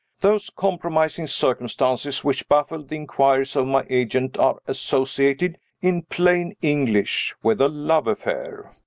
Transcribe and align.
Those 0.21 0.49
compromising 0.49 1.27
circumstances 1.27 2.23
which 2.23 2.49
baffled 2.49 2.89
the 2.89 2.95
inquiries 2.95 3.55
of 3.55 3.67
my 3.67 3.85
agent 3.87 4.35
are 4.35 4.55
associated, 4.67 5.59
in 5.79 6.01
plain 6.01 6.55
English, 6.63 7.35
with 7.43 7.61
a 7.61 7.69
love 7.69 8.07
affair. 8.07 8.71